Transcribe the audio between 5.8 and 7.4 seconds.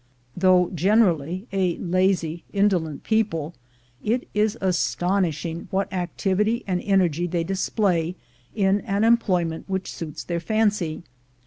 activity and energy